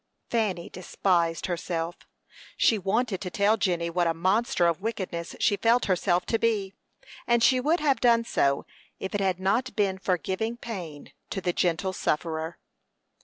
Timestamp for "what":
3.87-4.07